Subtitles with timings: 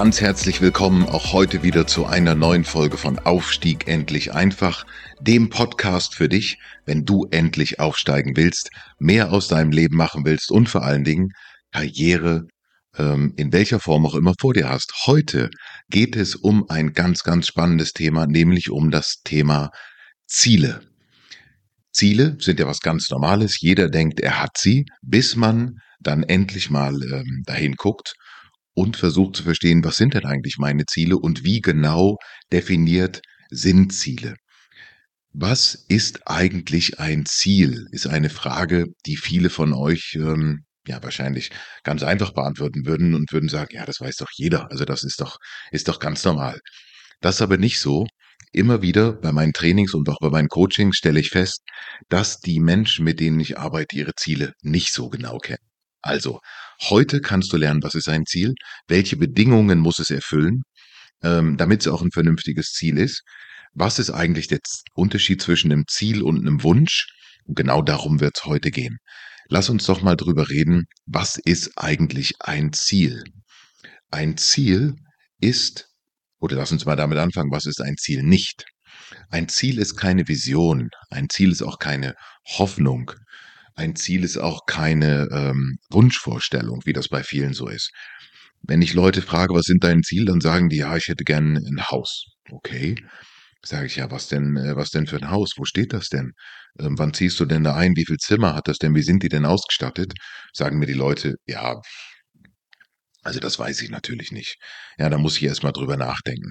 [0.00, 4.86] Ganz herzlich willkommen auch heute wieder zu einer neuen Folge von Aufstieg endlich einfach,
[5.20, 10.52] dem Podcast für dich, wenn du endlich aufsteigen willst, mehr aus deinem Leben machen willst
[10.52, 11.32] und vor allen Dingen
[11.70, 12.46] Karriere
[12.96, 14.90] ähm, in welcher Form auch immer vor dir hast.
[15.04, 15.50] Heute
[15.90, 19.68] geht es um ein ganz, ganz spannendes Thema, nämlich um das Thema
[20.26, 20.80] Ziele.
[21.92, 23.60] Ziele sind ja was ganz Normales.
[23.60, 28.14] Jeder denkt, er hat sie, bis man dann endlich mal ähm, dahin guckt
[28.80, 32.16] und versucht zu verstehen, was sind denn eigentlich meine Ziele und wie genau
[32.50, 34.36] definiert sind Ziele.
[35.32, 37.86] Was ist eigentlich ein Ziel?
[37.92, 41.50] Ist eine Frage, die viele von euch ähm, ja wahrscheinlich
[41.84, 44.70] ganz einfach beantworten würden und würden sagen, ja, das weiß doch jeder.
[44.70, 45.36] Also das ist doch,
[45.70, 46.58] ist doch ganz normal.
[47.20, 48.06] Das ist aber nicht so.
[48.52, 51.60] Immer wieder bei meinen Trainings und auch bei meinen Coachings stelle ich fest,
[52.08, 55.69] dass die Menschen, mit denen ich arbeite, ihre Ziele nicht so genau kennen.
[56.02, 56.40] Also,
[56.82, 58.54] heute kannst du lernen, was ist ein Ziel,
[58.88, 60.62] welche Bedingungen muss es erfüllen,
[61.22, 63.22] ähm, damit es auch ein vernünftiges Ziel ist.
[63.74, 64.60] Was ist eigentlich der
[64.94, 67.06] Unterschied zwischen einem Ziel und einem Wunsch?
[67.44, 68.98] Und genau darum wird es heute gehen.
[69.48, 73.24] Lass uns doch mal drüber reden, was ist eigentlich ein Ziel?
[74.10, 74.94] Ein Ziel
[75.40, 75.88] ist,
[76.38, 78.64] oder lass uns mal damit anfangen, was ist ein Ziel nicht?
[79.28, 82.14] Ein Ziel ist keine Vision, ein Ziel ist auch keine
[82.46, 83.12] Hoffnung,
[83.80, 87.90] ein Ziel ist auch keine ähm, Wunschvorstellung, wie das bei vielen so ist.
[88.62, 91.56] Wenn ich Leute frage, was sind deine Ziele, dann sagen die, ja, ich hätte gern
[91.56, 92.26] ein Haus.
[92.50, 92.94] Okay.
[93.64, 95.52] Sage ich, ja, was denn, äh, was denn für ein Haus?
[95.56, 96.32] Wo steht das denn?
[96.78, 97.96] Ähm, wann ziehst du denn da ein?
[97.96, 98.94] Wie viel Zimmer hat das denn?
[98.94, 100.12] Wie sind die denn ausgestattet?
[100.52, 101.80] Sagen mir die Leute, ja,
[103.22, 104.56] also das weiß ich natürlich nicht.
[104.98, 106.50] Ja, da muss ich erstmal drüber nachdenken.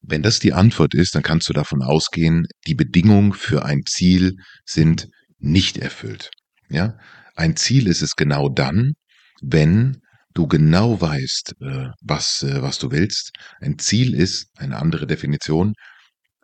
[0.00, 4.36] Wenn das die Antwort ist, dann kannst du davon ausgehen, die Bedingungen für ein Ziel
[4.64, 5.08] sind
[5.38, 6.30] nicht erfüllt.
[6.68, 6.98] Ja,
[7.34, 8.94] ein Ziel ist es genau dann,
[9.42, 10.00] wenn
[10.34, 13.32] du genau weißt, äh, was, äh, was du willst.
[13.60, 15.74] Ein Ziel ist, eine andere Definition,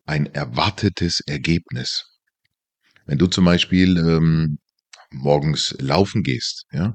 [0.06, 2.04] ein erwartetes Ergebnis.
[3.06, 4.58] Wenn du zum Beispiel ähm,
[5.10, 6.94] morgens laufen gehst, ja,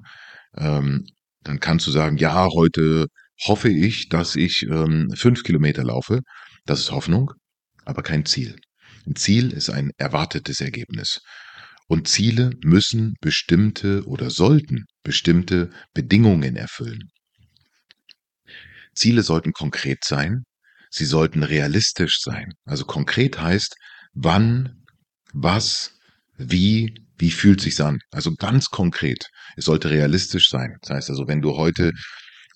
[0.56, 1.06] ähm,
[1.42, 3.08] dann kannst du sagen, ja, heute
[3.46, 6.22] hoffe ich, dass ich ähm, fünf Kilometer laufe.
[6.66, 7.32] Das ist Hoffnung,
[7.86, 8.56] aber kein Ziel.
[9.06, 11.22] Ein Ziel ist ein erwartetes Ergebnis.
[11.88, 17.10] Und Ziele müssen bestimmte oder sollten bestimmte Bedingungen erfüllen.
[18.94, 20.44] Ziele sollten konkret sein,
[20.90, 22.52] sie sollten realistisch sein.
[22.66, 23.76] Also konkret heißt,
[24.14, 24.84] wann,
[25.34, 25.94] was,
[26.38, 28.00] wie, wie fühlt sich's an?
[28.12, 29.28] Also ganz konkret.
[29.56, 30.76] Es sollte realistisch sein.
[30.82, 31.94] Das heißt also, wenn du heute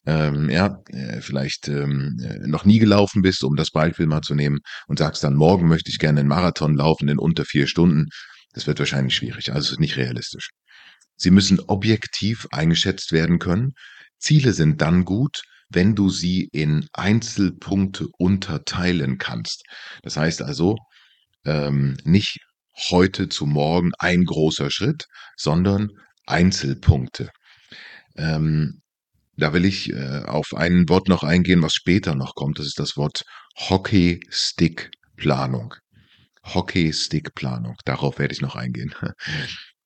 [0.05, 4.33] ähm, ja, äh, vielleicht ähm, äh, noch nie gelaufen bist, um das Beispiel mal zu
[4.33, 8.07] nehmen, und sagst dann, morgen möchte ich gerne einen Marathon laufen in unter vier Stunden,
[8.53, 10.49] das wird wahrscheinlich schwierig, also nicht realistisch.
[11.15, 13.73] Sie müssen objektiv eingeschätzt werden können.
[14.17, 19.63] Ziele sind dann gut, wenn du sie in Einzelpunkte unterteilen kannst.
[20.03, 20.77] Das heißt also,
[21.45, 22.39] ähm, nicht
[22.89, 25.05] heute zu morgen ein großer Schritt,
[25.37, 25.89] sondern
[26.25, 27.29] Einzelpunkte.
[28.15, 28.81] Ähm,
[29.37, 32.59] da will ich äh, auf ein Wort noch eingehen, was später noch kommt.
[32.59, 33.23] Das ist das Wort
[33.57, 35.75] Hockey-Stick-Planung.
[36.43, 37.75] Hockey-Stick-Planung.
[37.85, 38.93] Darauf werde ich noch eingehen.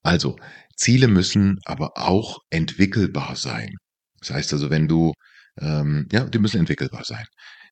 [0.04, 0.38] Also,
[0.76, 3.76] Ziele müssen aber auch entwickelbar sein.
[4.20, 5.14] Das heißt also, wenn du,
[5.60, 7.26] ähm, ja, die müssen entwickelbar sein.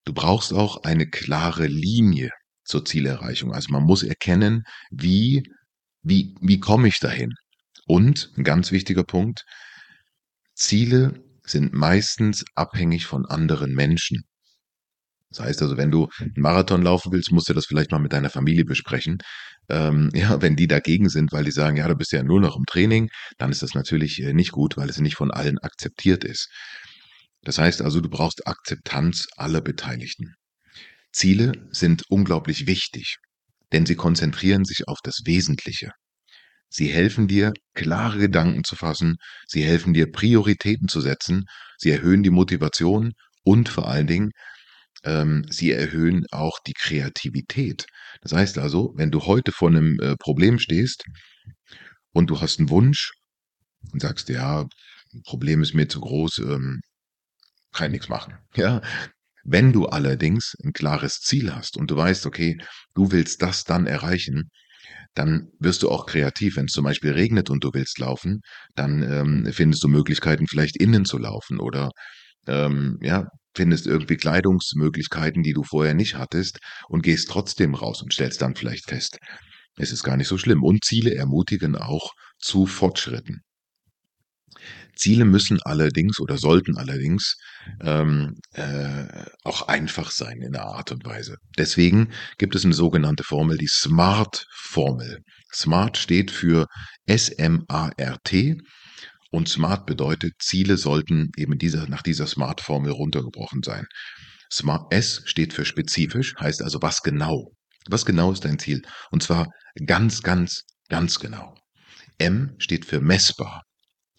[0.05, 2.31] Du brauchst auch eine klare Linie
[2.65, 3.53] zur Zielerreichung.
[3.53, 5.43] Also man muss erkennen, wie,
[6.01, 7.33] wie, wie komme ich dahin?
[7.85, 9.43] Und ein ganz wichtiger Punkt,
[10.55, 14.23] Ziele sind meistens abhängig von anderen Menschen.
[15.33, 18.13] Das heißt also, wenn du einen Marathon laufen willst, musst du das vielleicht mal mit
[18.13, 19.17] deiner Familie besprechen.
[19.69, 22.55] Ähm, ja, wenn die dagegen sind, weil die sagen, ja, du bist ja nur noch
[22.55, 26.23] im Training, dann ist das natürlich äh, nicht gut, weil es nicht von allen akzeptiert
[26.23, 26.49] ist.
[27.41, 30.35] Das heißt also, du brauchst Akzeptanz aller Beteiligten.
[31.11, 33.17] Ziele sind unglaublich wichtig,
[33.71, 35.91] denn sie konzentrieren sich auf das Wesentliche.
[36.69, 41.45] Sie helfen dir, klare Gedanken zu fassen, sie helfen dir, Prioritäten zu setzen,
[41.77, 43.11] sie erhöhen die Motivation
[43.43, 44.31] und vor allen Dingen
[45.49, 47.87] sie erhöhen auch die Kreativität.
[48.21, 51.03] Das heißt also, wenn du heute vor einem äh, Problem stehst
[52.13, 53.11] und du hast einen Wunsch
[53.91, 54.65] und sagst, ja,
[55.25, 56.81] Problem ist mir zu groß, ähm,
[57.73, 58.35] kann ich nichts machen.
[58.55, 58.81] Ja,
[59.43, 62.57] wenn du allerdings ein klares Ziel hast und du weißt, okay,
[62.93, 64.49] du willst das dann erreichen,
[65.15, 66.55] dann wirst du auch kreativ.
[66.55, 68.41] Wenn es zum Beispiel regnet und du willst laufen,
[68.75, 71.91] dann ähm, findest du Möglichkeiten, vielleicht innen zu laufen oder
[72.47, 78.13] ähm, ja, findest irgendwie Kleidungsmöglichkeiten, die du vorher nicht hattest und gehst trotzdem raus und
[78.13, 79.19] stellst dann vielleicht fest,
[79.77, 80.63] es ist gar nicht so schlimm.
[80.63, 83.41] Und Ziele ermutigen auch zu Fortschritten.
[84.95, 87.35] Ziele müssen allerdings oder sollten allerdings
[87.81, 89.05] ähm, äh,
[89.43, 91.37] auch einfach sein in der Art und Weise.
[91.57, 95.19] Deswegen gibt es eine sogenannte Formel, die SMART-Formel.
[95.51, 96.67] SMART steht für
[97.07, 98.57] S-M-A-R-T
[99.33, 103.87] und SMART bedeutet, Ziele sollten eben dieser, nach dieser SMART-Formel runtergebrochen sein.
[104.51, 107.51] Smart, S steht für spezifisch, heißt also was genau.
[107.89, 108.83] Was genau ist dein Ziel?
[109.09, 109.47] Und zwar
[109.87, 111.55] ganz, ganz, ganz genau.
[112.19, 113.63] M steht für messbar.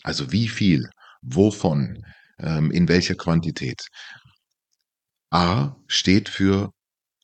[0.02, 0.90] Also wie viel,
[1.22, 2.02] wovon,
[2.40, 3.86] ähm, in welcher Quantität.
[5.30, 6.72] A steht für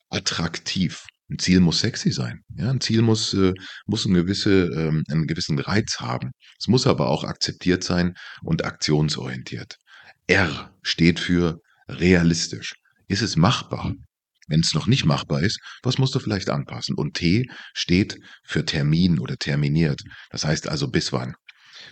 [0.09, 1.05] attraktiv.
[1.31, 2.41] Ein Ziel muss sexy sein.
[2.57, 3.53] Ja, ein Ziel muss, äh,
[3.85, 6.31] muss eine gewisse, ähm, einen gewissen Reiz haben.
[6.59, 9.77] Es muss aber auch akzeptiert sein und aktionsorientiert.
[10.27, 12.73] R steht für realistisch.
[13.07, 13.93] Ist es machbar?
[14.47, 16.95] Wenn es noch nicht machbar ist, was musst du vielleicht anpassen?
[16.95, 20.01] Und T steht für Termin oder terminiert.
[20.31, 21.35] Das heißt also bis wann.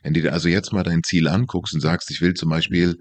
[0.03, 2.97] Wenn du dir also jetzt mal dein Ziel anguckst und sagst, ich will zum Beispiel,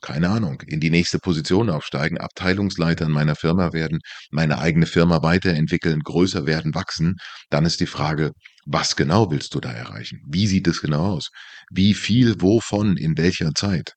[0.00, 4.00] keine Ahnung, in die nächste Position aufsteigen, Abteilungsleiter in meiner Firma werden,
[4.30, 7.16] meine eigene Firma weiterentwickeln, größer werden, wachsen,
[7.50, 8.32] dann ist die Frage,
[8.66, 10.20] was genau willst du da erreichen?
[10.28, 11.30] Wie sieht es genau aus?
[11.70, 13.94] Wie viel, wovon, in welcher Zeit?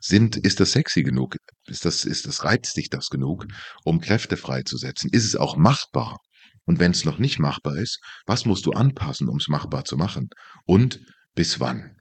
[0.00, 1.36] Sind, ist das sexy genug?
[1.66, 3.46] Ist das, ist das, reizt dich das genug,
[3.84, 5.10] um Kräfte freizusetzen?
[5.12, 6.18] Ist es auch machbar?
[6.64, 9.96] Und wenn es noch nicht machbar ist, was musst du anpassen, um es machbar zu
[9.96, 10.28] machen?
[10.66, 11.00] Und
[11.34, 11.96] bis wann?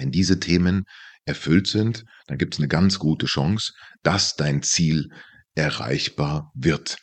[0.00, 0.84] Wenn diese Themen
[1.26, 5.08] erfüllt sind, dann gibt es eine ganz gute Chance, dass dein Ziel
[5.54, 6.96] erreichbar wird.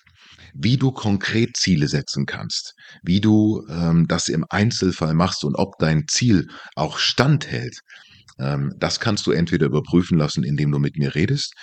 [0.56, 2.74] Wie du konkret Ziele setzen kannst,
[3.04, 7.80] wie du ähm, das im Einzelfall machst und ob dein Ziel auch standhält,
[8.40, 11.54] ähm, das kannst du entweder überprüfen lassen, indem du mit mir redest,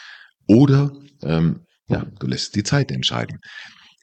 [0.46, 0.92] oder
[1.22, 3.38] ähm, ja, du lässt die Zeit entscheiden.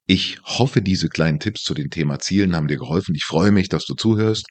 [0.06, 3.16] Ich hoffe, diese kleinen Tipps zu dem Thema Zielen haben dir geholfen.
[3.16, 4.46] Ich freue mich, dass du zuhörst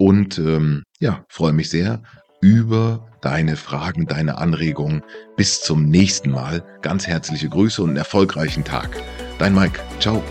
[0.00, 2.02] und ähm, ja, freue mich sehr
[2.40, 5.02] über deine Fragen, deine Anregungen.
[5.36, 6.64] Bis zum nächsten Mal.
[6.80, 8.96] Ganz herzliche Grüße und einen erfolgreichen Tag.
[9.38, 9.78] Dein Mike.
[9.98, 10.22] Ciao.